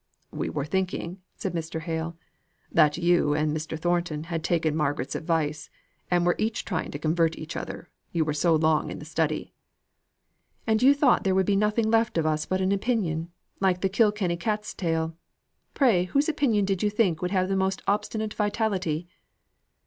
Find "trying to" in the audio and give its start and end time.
6.65-6.97